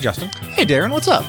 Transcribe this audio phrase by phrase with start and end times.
[0.00, 0.28] Justin.
[0.54, 1.24] Hey, Darrin, what's up?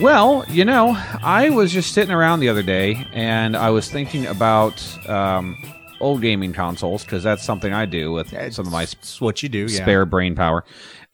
[0.00, 4.26] Well, you know, I was just sitting around the other day and I was thinking
[4.26, 5.56] about um,
[6.00, 9.48] old gaming consoles because that's something I do with some of my It's what you
[9.48, 9.82] do, yeah.
[9.82, 10.64] spare brain power.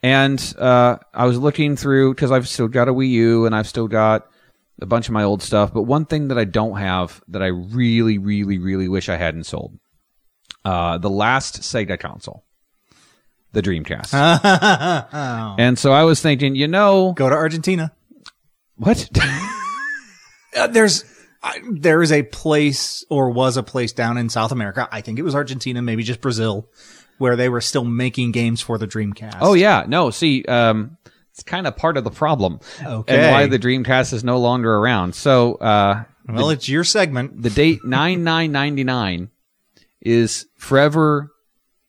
[0.03, 3.69] And uh, I was looking through because I've still got a Wii U and I've
[3.69, 4.27] still got
[4.81, 5.75] a bunch of my old stuff.
[5.75, 9.45] But one thing that I don't have that I really, really, really wish I hadn't
[9.45, 9.79] sold
[10.65, 12.45] uh, the last Sega console,
[13.53, 14.11] the Dreamcast.
[15.13, 15.57] Oh.
[15.59, 17.93] And so I was thinking, you know, Go to Argentina.
[18.77, 19.09] what?
[20.57, 21.05] Uh, there's
[21.45, 24.89] I, there is a place or was a place down in South America.
[24.91, 26.69] I think it was Argentina, maybe just Brazil,
[27.19, 29.39] where they were still making games for the Dreamcast.
[29.41, 30.11] oh yeah, no.
[30.11, 30.97] See, um,
[31.31, 33.17] it's kind of part of the problem, Okay.
[33.17, 35.15] and why the Dreamcast is no longer around.
[35.15, 37.41] So uh, Well, it's your segment.
[37.41, 39.31] the date nine nine ninety nine
[40.01, 41.31] is forever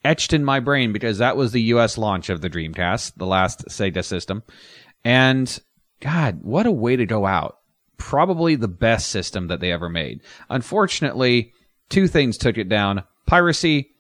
[0.04, 1.98] etched in my brain because that was the U.S.
[1.98, 4.44] launch of the Dreamcast, the last Sega system,
[5.04, 5.60] and
[6.00, 7.58] God, what a way to go out!
[7.98, 10.22] Probably the best system that they ever made.
[10.50, 11.54] Unfortunately,
[11.90, 13.92] two things took it down: piracy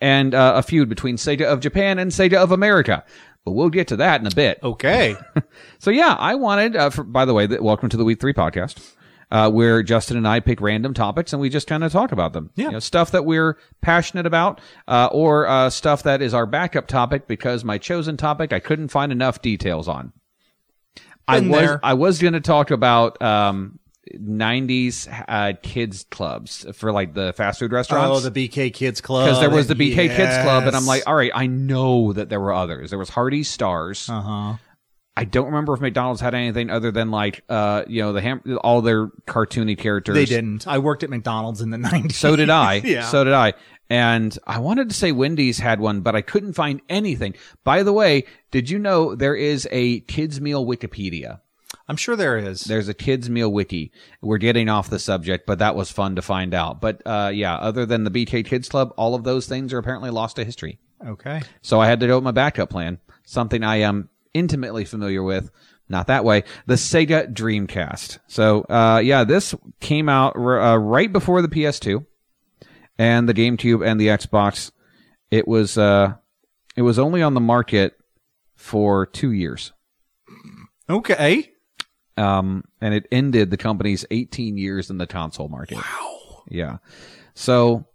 [0.00, 3.04] and uh, a feud between Sega of Japan and Sega of America.
[3.44, 4.58] But we'll get to that in a bit.
[4.62, 5.16] Okay.
[5.78, 6.76] So yeah, I wanted.
[6.76, 8.94] Uh, for, by the way, th- welcome to the Week Three podcast,
[9.32, 12.34] uh, where Justin and I pick random topics and we just kind of talk about
[12.34, 12.50] them.
[12.54, 12.66] Yeah.
[12.66, 16.86] You know, stuff that we're passionate about, uh, or uh, stuff that is our backup
[16.86, 20.12] topic because my chosen topic I couldn't find enough details on.
[21.26, 21.80] I was there.
[21.82, 23.78] I was going to talk about um,
[24.14, 29.26] '90s uh, kids clubs for like the fast food restaurants oh, the BK Kids Club.
[29.26, 32.28] because there was the BK Kids Club, and I'm like, all right, I know that
[32.28, 32.90] there were others.
[32.90, 34.10] There was Hardy Stars.
[34.10, 34.56] uh-huh.
[35.16, 38.58] I don't remember if McDonald's had anything other than like, uh, you know, the ham-
[38.62, 40.14] all their cartoony characters.
[40.14, 40.66] They didn't.
[40.66, 42.12] I worked at McDonald's in the 90s.
[42.12, 42.74] So did I.
[42.84, 43.04] Yeah.
[43.04, 43.52] So did I.
[43.90, 47.34] And I wanted to say Wendy's had one, but I couldn't find anything.
[47.62, 51.40] By the way, did you know there is a kids meal Wikipedia?
[51.88, 52.62] I'm sure there is.
[52.62, 53.92] There's a kids meal wiki.
[54.22, 56.80] We're getting off the subject, but that was fun to find out.
[56.80, 60.10] But uh, yeah, other than the BK Kids Club, all of those things are apparently
[60.10, 60.78] lost to history.
[61.06, 61.42] Okay.
[61.60, 65.50] So I had to go with my backup plan, something I am intimately familiar with.
[65.88, 66.44] Not that way.
[66.66, 68.18] The Sega Dreamcast.
[68.26, 72.06] So, uh, yeah, this came out uh, right before the PS2
[72.98, 74.70] and the GameCube and the Xbox.
[75.30, 76.14] It was, uh,
[76.76, 77.98] it was only on the market
[78.54, 79.72] for two years.
[80.88, 81.50] Okay.
[82.16, 85.76] Um, and it ended the company's 18 years in the console market.
[85.76, 86.42] Wow.
[86.48, 86.76] Yeah.
[87.34, 87.86] So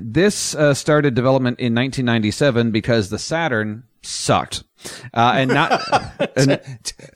[0.00, 4.64] this uh, started development in 1997 because the Saturn sucked.
[5.14, 5.82] Uh, and not,
[6.36, 6.60] and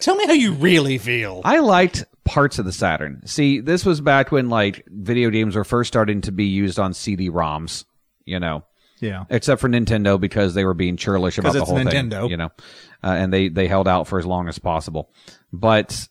[0.00, 1.42] tell me how you really feel.
[1.44, 3.26] I liked parts of the Saturn.
[3.26, 6.94] See, this was back when like video games were first starting to be used on
[6.94, 7.84] CD-ROMs,
[8.24, 8.64] you know
[9.00, 9.25] yeah.
[9.30, 12.22] except for Nintendo because they were being churlish about the whole Nintendo.
[12.22, 12.50] thing, you know,
[13.02, 15.10] uh, and they they held out for as long as possible.
[15.52, 16.08] But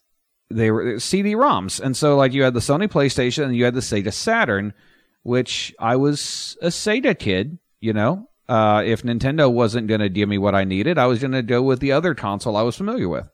[0.50, 3.80] they were CD-ROMs, and so like you had the Sony PlayStation and you had the
[3.80, 4.74] Sega Saturn,
[5.22, 8.28] which I was a Sega kid, you know.
[8.48, 11.42] Uh, if Nintendo wasn't going to give me what I needed, I was going to
[11.42, 13.28] go with the other console I was familiar with,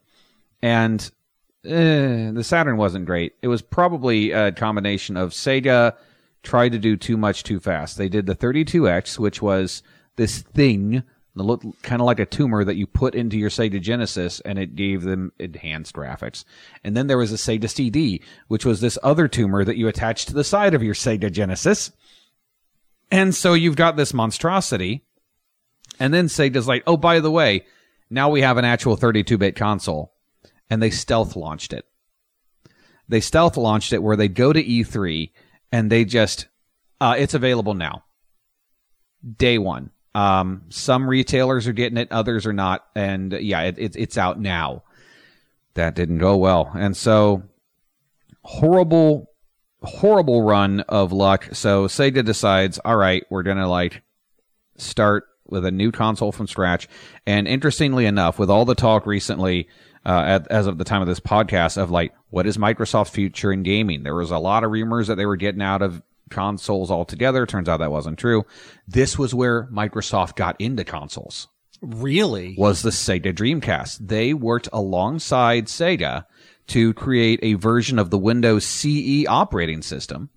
[0.60, 1.00] and
[1.64, 3.34] eh, the Saturn wasn't great.
[3.40, 5.94] It was probably a combination of Sega
[6.42, 7.96] tried to do too much too fast.
[7.96, 9.82] They did the 32X, which was
[10.16, 11.02] this thing
[11.36, 14.58] that looked kind of like a tumor that you put into your Sega Genesis, and
[14.58, 16.44] it gave them enhanced graphics.
[16.84, 20.28] And then there was a Sega CD, which was this other tumor that you attached
[20.28, 21.90] to the side of your Sega Genesis.
[23.10, 25.04] And so you've got this monstrosity.
[25.98, 27.64] And then Sega's like, oh, by the way,
[28.10, 30.12] now we have an actual 32 bit console.
[30.70, 31.84] And they stealth launched it.
[33.08, 35.30] They stealth launched it where they go to E3
[35.70, 36.48] and they just,
[37.00, 38.04] uh, it's available now.
[39.36, 39.90] Day one.
[40.14, 42.86] Um, some retailers are getting it, others are not.
[42.94, 44.84] And uh, yeah, it, it, it's out now.
[45.75, 46.70] That didn't go well.
[46.75, 47.43] And so
[48.43, 49.26] horrible,
[49.82, 51.49] horrible run of luck.
[51.52, 54.02] So Sega decides, all right, we're to like
[54.76, 56.88] start with a new console from scratch.
[57.26, 59.69] And interestingly enough, with all the talk recently,
[60.06, 63.52] uh, at, as of the time of this podcast, of like, what is Microsoft's future
[63.52, 64.02] in gaming?
[64.02, 67.47] There was a lot of rumors that they were getting out of consoles altogether.
[67.47, 68.44] Turns out that wasn't true.
[68.88, 71.49] This was where Microsoft got into consoles
[71.82, 72.55] Really?
[72.56, 73.99] was the Sega Dreamcast.
[74.09, 76.25] They worked alongside Sega
[76.69, 80.31] to create a version of the Windows CE operating system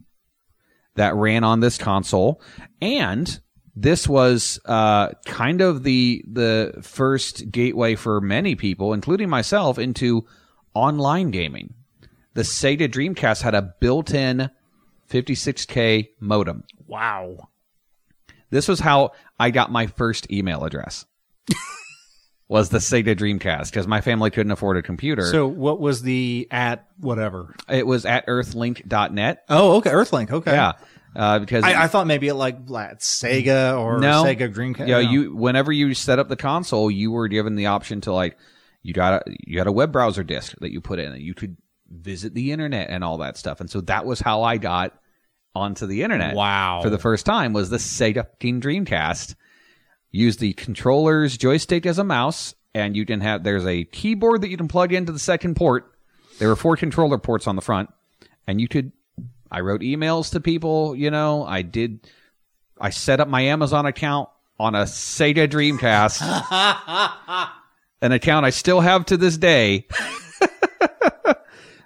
[0.95, 2.42] that ran on this console,
[2.81, 3.39] and
[3.75, 10.25] this was uh, kind of the the first gateway for many people, including myself, into
[10.74, 11.75] online gaming.
[12.34, 14.50] The Sega Dreamcast had a built-in
[15.09, 16.63] 56k modem.
[16.86, 17.50] Wow.
[18.50, 21.06] This was how I got my first email address.
[22.48, 25.25] was the Sega Dreamcast because my family couldn't afford a computer.
[25.25, 27.56] So what was the at whatever?
[27.69, 29.44] it was at earthlink.net.
[29.50, 30.31] Oh, okay, Earthlink.
[30.31, 30.54] Okay.
[30.54, 30.74] Yeah.
[31.15, 34.24] Uh, because I, I thought maybe it like like Sega or No.
[34.24, 34.88] Sega Dreamcast.
[34.88, 35.12] yeah, No.
[35.12, 38.38] you whenever you set up the console, you were given the option to like
[38.83, 41.33] you got a you got a web browser disk that you put in, and you
[41.33, 41.57] could
[41.89, 43.60] visit the internet and all that stuff.
[43.60, 44.98] And so that was how I got
[45.56, 46.36] onto the internet.
[46.36, 46.81] Wow.
[46.84, 49.36] For the first time was the Sega Dreamcast.
[50.12, 54.50] Use the controller's joystick as a mouse, and you can have there's a keyboard that
[54.50, 55.92] you can plug into the second port.
[56.39, 57.89] There were four controller ports on the front,
[58.48, 58.92] and you could.
[59.51, 60.95] I wrote emails to people.
[60.95, 62.10] You know, I did.
[62.80, 64.30] I set up my Amazon account
[64.60, 66.22] on a Sega Dreamcast,
[68.01, 69.88] an account I still have to this day.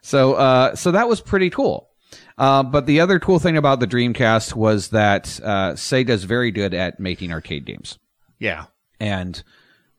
[0.02, 1.90] So, uh, so that was pretty cool.
[2.38, 6.74] Uh, but the other cool thing about the Dreamcast was that uh, Sega's very good
[6.74, 7.98] at making arcade games.
[8.40, 8.66] yeah.
[9.00, 9.44] And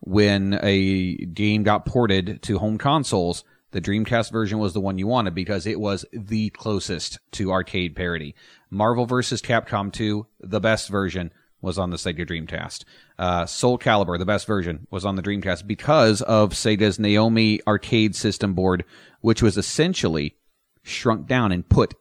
[0.00, 5.06] when a game got ported to home consoles, the Dreamcast version was the one you
[5.06, 8.34] wanted because it was the closest to arcade parity.
[8.70, 9.40] Marvel vs.
[9.42, 12.84] Capcom 2, the best version, was on the Sega Dreamcast.
[13.18, 18.14] Uh, Soul Calibur, the best version, was on the Dreamcast because of Sega's Naomi arcade
[18.14, 18.84] system board,
[19.20, 20.36] which was essentially
[20.82, 21.94] shrunk down and put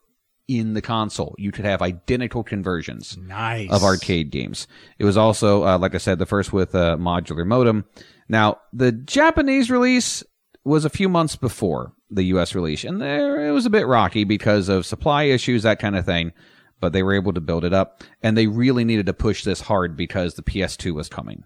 [0.47, 1.35] in the console.
[1.37, 3.69] You could have identical conversions Nice.
[3.71, 4.67] of arcade games.
[4.99, 7.85] It was also, uh, like I said, the first with a modular modem.
[8.27, 10.23] Now, the Japanese release
[10.65, 12.53] was a few months before the U.S.
[12.53, 16.05] release, and there it was a bit rocky because of supply issues, that kind of
[16.05, 16.33] thing.
[16.81, 19.61] But they were able to build it up, and they really needed to push this
[19.61, 21.45] hard because the PS2 was coming.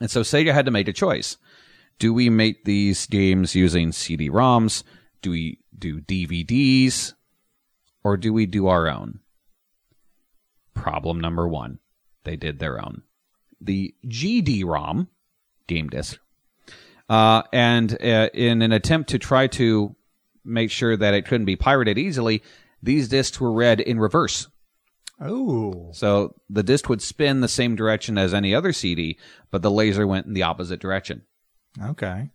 [0.00, 1.36] And so Sega had to make a choice.
[1.98, 4.82] Do we make these games using CD-ROMs?
[5.20, 7.12] Do we do DVDs?
[8.04, 9.20] Or do we do our own?
[10.74, 11.80] Problem number one.
[12.24, 13.02] They did their own.
[13.60, 15.08] The GD-ROM,
[15.66, 16.18] game disc,
[17.08, 19.96] uh, and uh, in an attempt to try to
[20.44, 22.42] make sure that it couldn't be pirated easily,
[22.82, 24.48] these discs were read in reverse.
[25.20, 25.90] Oh.
[25.92, 29.18] So the disc would spin the same direction as any other CD,
[29.50, 31.22] but the laser went in the opposite direction.
[31.82, 32.30] Okay.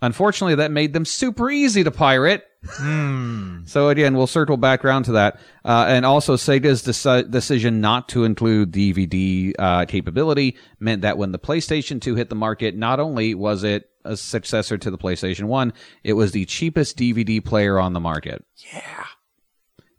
[0.00, 2.44] Unfortunately, that made them super easy to pirate.
[2.64, 3.40] Hmm.
[3.64, 8.08] So again, we'll circle back around to that, uh, and also Sega's deci- decision not
[8.08, 12.98] to include DVD uh, capability meant that when the PlayStation 2 hit the market, not
[12.98, 17.78] only was it a successor to the PlayStation 1, it was the cheapest DVD player
[17.78, 18.44] on the market.
[18.74, 19.04] Yeah.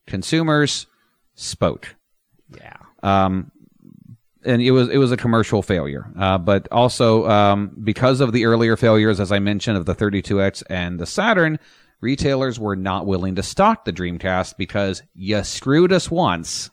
[0.08, 0.88] Consumers
[1.36, 1.96] spoke.
[2.56, 2.78] Yeah.
[3.02, 3.52] um,
[4.46, 6.06] and it was it was a commercial failure.
[6.20, 10.64] Uh, but also um, because of the earlier failures, as I mentioned, of the 32X
[10.70, 11.60] and the Saturn,
[12.02, 16.70] retailers were not willing to stock the Dreamcast because you screwed us once.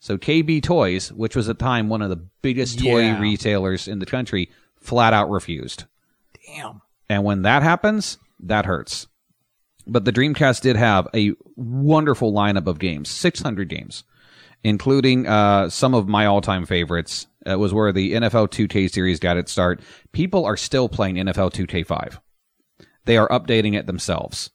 [0.00, 3.20] So KB Toys, which was at the time one of the biggest toy Yeah.
[3.20, 4.50] retailers in the country,
[4.80, 5.84] flat out refused.
[6.46, 6.82] Damn.
[7.08, 9.07] And when that happens, that hurts.
[9.88, 14.04] But the Dreamcast did have a wonderful lineup of games, 600 games,
[14.62, 17.26] including uh, some of my all time favorites.
[17.46, 19.80] It was where the NFL 2K series got its start.
[20.12, 22.18] People are still playing NFL 2K5.
[23.06, 24.50] They are updating it themselves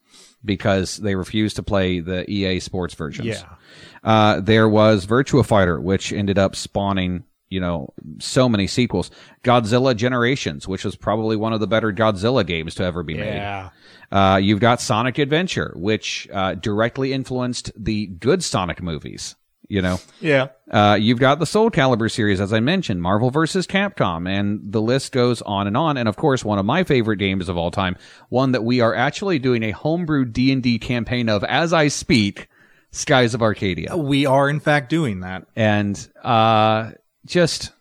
[0.46, 3.27] because they refuse to play the EA Sports versions.
[3.27, 3.55] Yeah.
[4.03, 9.12] Uh, there was Virtua Fighter, which ended up spawning, you know, so many sequels.
[9.43, 13.36] Godzilla Generations, which was probably one of the better Godzilla games to ever be made.
[13.36, 13.69] Yeah.
[14.12, 19.36] Uh, you've got Sonic Adventure, which uh, directly influenced the good Sonic movies.
[19.69, 20.48] You know, Yeah.
[20.69, 24.81] uh, you've got the Soul Calibur series, as I mentioned, Marvel versus Capcom, and the
[24.81, 25.98] list goes on and on.
[25.98, 27.95] And of course, one of my favorite games of all time,
[28.29, 31.88] one that we are actually doing a homebrew D and D campaign of as I
[31.88, 32.50] speak,
[32.91, 35.48] Skies of Arcadia We are in fact doing that.
[35.55, 36.91] and uh,
[37.25, 37.72] just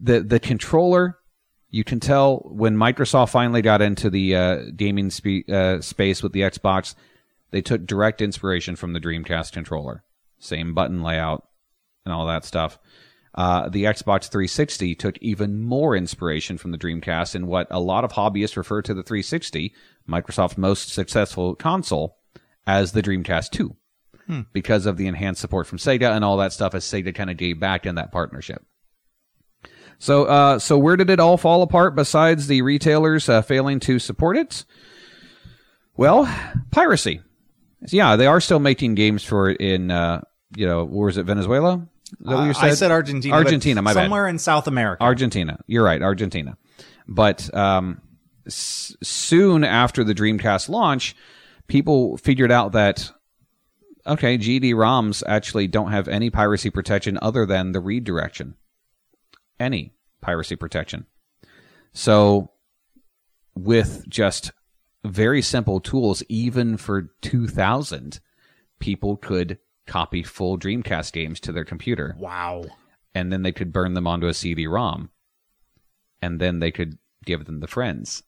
[0.00, 1.18] the the controller.
[1.70, 6.32] You can tell when Microsoft finally got into the uh, gaming spe- uh, space with
[6.32, 6.94] the Xbox,
[7.50, 10.04] they took direct inspiration from the Dreamcast controller.
[10.38, 11.48] Same button layout
[12.04, 12.78] and all that stuff.
[13.34, 18.04] Uh, the Xbox 360 took even more inspiration from the Dreamcast in what a lot
[18.04, 19.74] of hobbyists refer to the 360,
[20.08, 22.18] Microsoft's most successful console,
[22.68, 23.74] as the Dreamcast 2
[24.52, 27.36] because of the enhanced support from Sega and all that stuff as Sega kind of
[27.36, 28.64] gave back in that partnership.
[29.98, 33.98] So, uh, so where did it all fall apart besides the retailers uh, failing to
[33.98, 34.64] support it?
[35.96, 36.24] Well,
[36.70, 37.20] piracy.
[37.88, 40.22] Yeah, they are still making games for it in, uh,
[40.56, 41.86] you know, where was it, Venezuela?
[42.06, 43.34] Is that what you Uh, I said Argentina.
[43.34, 44.04] Argentina, my bad.
[44.04, 45.02] Somewhere in South America.
[45.02, 45.58] Argentina.
[45.66, 46.56] You're right, Argentina.
[47.06, 48.00] But um,
[48.46, 51.14] s- soon after the Dreamcast launch,
[51.68, 53.10] people figured out that
[54.06, 58.54] okay, GD ROMs actually don't have any piracy protection other than the read direction.
[59.58, 61.06] Any piracy protection.
[61.92, 62.50] So,
[63.54, 64.50] with just
[65.04, 68.20] very simple tools, even for 2000,
[68.80, 72.64] people could copy full Dreamcast games to their computer, Wow.
[73.14, 75.10] and then they could burn them onto a CD-ROM,
[76.22, 78.22] and then they could give them to friends.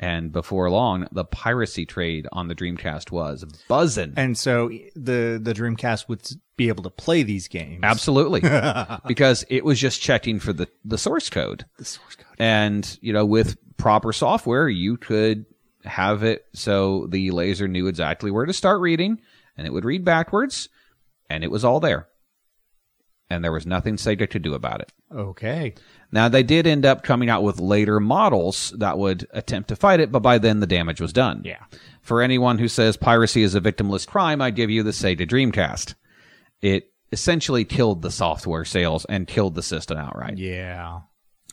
[0.00, 4.14] And before long, the piracy trade on the Dreamcast was buzzing.
[4.16, 6.22] And so the the Dreamcast would
[6.56, 7.80] be able to play these games.
[7.82, 8.40] Absolutely.
[9.06, 11.64] because it was just checking for the, the source code.
[11.78, 12.26] The source code.
[12.38, 15.46] And, you know, with proper software, you could
[15.84, 19.20] have it so the laser knew exactly where to start reading
[19.56, 20.68] and it would read backwards
[21.30, 22.08] and it was all there.
[23.30, 24.92] And there was nothing Sega could do about it.
[25.14, 25.74] Okay.
[26.10, 30.00] Now, they did end up coming out with later models that would attempt to fight
[30.00, 31.42] it, but by then the damage was done.
[31.44, 31.64] Yeah.
[32.00, 35.94] For anyone who says piracy is a victimless crime, I give you the Sega Dreamcast.
[36.62, 40.38] It essentially killed the software sales and killed the system outright.
[40.38, 41.00] Yeah.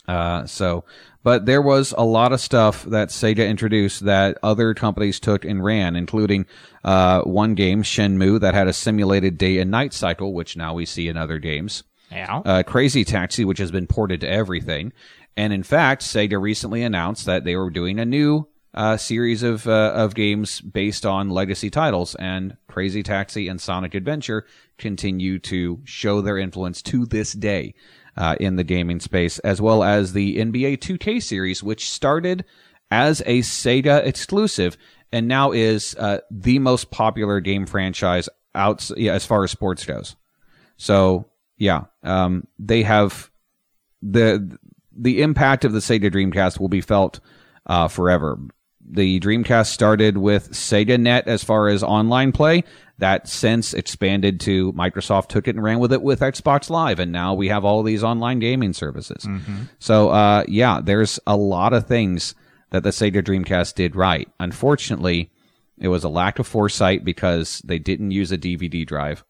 [0.07, 0.83] Uh, so,
[1.23, 5.63] but there was a lot of stuff that Sega introduced that other companies took and
[5.63, 6.45] ran, including
[6.83, 10.85] uh, one game, Shenmue, that had a simulated day and night cycle, which now we
[10.85, 11.83] see in other games.
[12.11, 12.41] Yeah.
[12.45, 14.93] Uh, Crazy Taxi, which has been ported to everything.
[15.35, 19.67] And in fact, Sega recently announced that they were doing a new uh, series of
[19.67, 24.45] uh, of games based on legacy titles, and Crazy Taxi and Sonic Adventure
[24.77, 27.73] continue to show their influence to this day
[28.17, 32.45] uh, in the gaming space, as well as the NBA 2K series, which started
[32.91, 34.77] as a Sega exclusive
[35.11, 39.85] and now is uh, the most popular game franchise out yeah, as far as sports
[39.85, 40.15] goes.
[40.77, 43.31] So yeah, um, they have
[44.01, 44.57] the
[44.97, 47.19] the impact of the Sega Dreamcast will be felt
[47.65, 48.39] uh, forever.
[48.87, 52.63] The Dreamcast started with Sega Net as far as online play.
[52.97, 57.11] That since expanded to Microsoft took it and ran with it with Xbox Live, and
[57.11, 59.27] now we have all these online gaming services.
[59.79, 62.35] So uh, yeah, there's a lot of things
[62.69, 64.29] that the Sega Dreamcast did right.
[64.39, 65.29] Unfortunately,
[65.77, 69.25] it was a lack of foresight because they didn't use a DVD drive.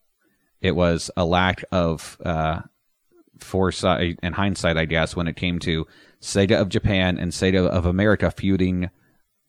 [0.62, 2.62] It was a lack of uh,
[3.40, 5.88] foresight and hindsight, I guess, when it came to
[6.22, 8.90] Sega of Japan and Sega of America feuding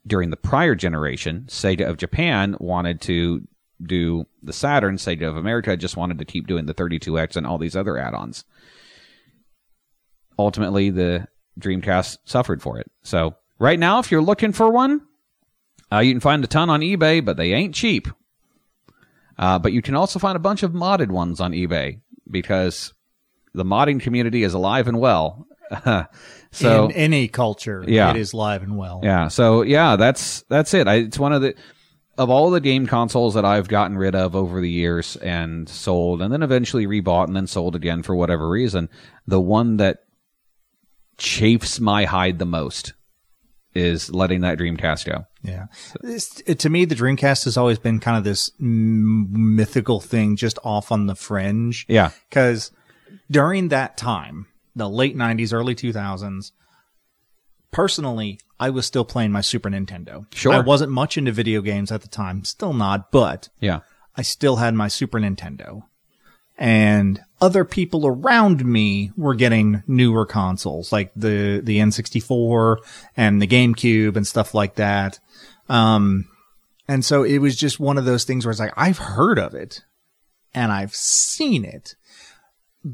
[0.07, 1.45] during the prior generation.
[1.49, 3.47] Sega of Japan wanted to
[3.83, 4.97] do the Saturn.
[4.97, 8.45] Sega of America just wanted to keep doing the 32X and all these other add-ons.
[10.39, 11.27] Ultimately, the
[11.61, 12.91] Dreamcast suffered for it.
[13.03, 15.03] So right now, if you're looking for one,
[15.91, 18.09] uh, you can find a ton on eBay, but they ain't cheap.
[19.39, 22.95] Uh, but you can also find a bunch of modded ones on eBay because
[23.55, 25.47] the modding community is alive and well.
[26.57, 28.11] so in any culture, Yeah.
[28.11, 29.01] it is live and well.
[29.03, 30.87] yeah, so yeah, that's that's it.
[30.89, 31.55] I, it's one of the
[32.19, 36.23] of all the game consoles that I've gotten rid of over the years and sold,
[36.23, 38.89] and then eventually rebought and then sold again for whatever reason.
[39.27, 39.99] The one that
[41.19, 42.93] chafes my hide the most
[43.75, 45.25] is letting that Dreamcast go.
[45.43, 45.67] Yeah.
[46.03, 50.91] It- to me, the Dreamcast has always been kind of this mythical thing just off
[50.91, 51.85] on the fringe.
[51.89, 52.71] Yeah, Because
[53.31, 56.52] during that time, the late 90s, early 2000s,
[57.73, 60.33] personally, I was still playing my Super Nintendo.
[60.33, 60.52] Sure.
[60.52, 63.80] I wasn't much into video games at the time, still not, but yeah,
[64.16, 65.83] I still had my Super Nintendo.
[66.59, 72.78] And other people around me were getting newer consoles, like the, the N64
[73.14, 75.18] and the GameCube and stuff like that.
[75.68, 76.28] Um,
[76.88, 79.54] and so it was just one of those things where it's like, I've heard of
[79.54, 79.83] it
[80.54, 81.95] and I've seen it,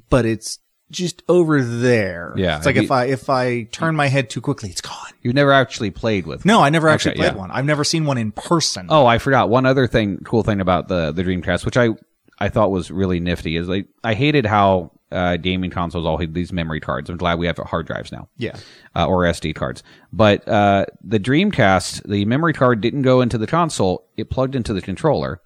[0.08, 0.58] but it's
[0.92, 2.32] just over there.
[2.36, 2.58] Yeah.
[2.58, 4.92] It's like You- if I, if I turn my head too quickly, it's gone.
[5.22, 6.44] you've never actually played with.
[6.44, 7.38] No, I never actually Okay, played yeah.
[7.38, 7.50] one.
[7.50, 8.86] I've never seen one in person.
[8.90, 11.88] Oh, I forgot one other thing, cool thing about the the Dreamcast, which I
[12.38, 16.32] I thought was really nifty, is like I hated how uh, gaming consoles all had
[16.34, 17.10] these memory cards.
[17.10, 18.56] I'm glad we have hard drives now, Yeah.
[18.96, 19.82] uh, or SD cards.
[20.12, 24.72] But uh, the Dreamcast, the memory card didn't go into the console; it plugged into
[24.72, 25.40] the controller.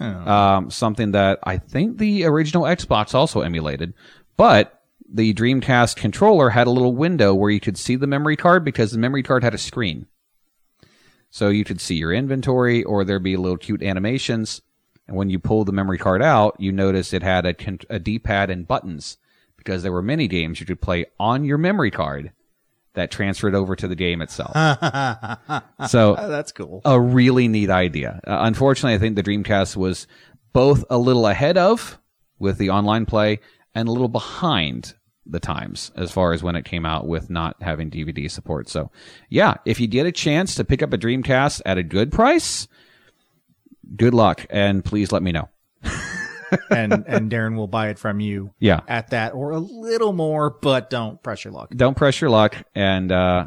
[0.00, 0.06] Oh.
[0.06, 3.94] Um, something that I think the original Xbox also emulated,
[4.36, 4.80] but
[5.12, 8.90] the Dreamcast controller had a little window where you could see the memory card because
[8.92, 10.06] the memory card had a screen.
[11.30, 14.62] So you could see your inventory, or there'd be little cute animations.
[15.06, 17.54] And when you pull the memory card out, you notice it had a,
[17.90, 19.18] a D-pad and buttons
[19.56, 22.32] because there were many games you could play on your memory card
[22.94, 24.52] that transferred over to the game itself.
[25.88, 26.80] so Oh, that's cool.
[26.84, 28.20] a really neat idea.
[28.26, 30.06] Uh, unfortunately, I think the Dreamcast was
[30.52, 31.98] both a little ahead of
[32.38, 33.40] with the online play
[33.74, 34.94] and a little behind
[35.26, 38.68] the times as far as when it came out with not having DVD support.
[38.68, 38.90] So,
[39.30, 42.68] yeah, if you get a chance to pick up a Dreamcast at a good price,
[43.96, 45.48] good luck and please let me know.
[46.70, 48.80] and and Darrin will buy it from you Yeah.
[48.86, 51.70] at that or a little more, but don't press your luck.
[51.74, 53.46] Don't press your luck and uh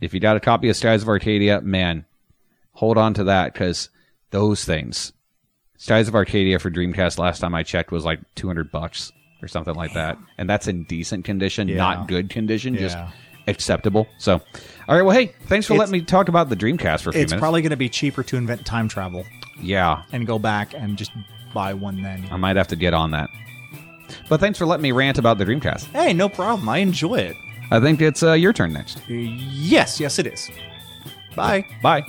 [0.00, 2.04] if you got a copy of Skies of Arcadia, man,
[2.72, 3.88] hold on to that because
[4.30, 5.12] those things.
[5.78, 9.12] Skies of Arcadia for Dreamcast last time I checked was like 200 bucks
[9.42, 10.18] or something like that.
[10.38, 11.76] And that's in decent condition, Yeah.
[11.76, 12.96] not good condition, just
[13.46, 14.06] acceptable.
[14.18, 14.40] So,
[14.88, 17.12] all right, well, hey, thanks for It's- letting me talk about the Dreamcast for a
[17.12, 17.40] few It's minutes.
[17.40, 19.24] probably going to be cheaper to invent time travel
[19.60, 21.12] yeah, and go back and just
[21.54, 22.26] buy one then.
[22.30, 23.30] I might have to get on that.
[24.28, 25.86] But thanks for letting me rant about the Dreamcast.
[25.92, 26.68] Hey, no problem.
[26.68, 27.36] I enjoy it.
[27.70, 29.00] I think it's uh, your turn next.
[29.08, 30.50] Yes, yes, it is.
[31.34, 31.66] Bye.
[31.82, 32.02] Bye.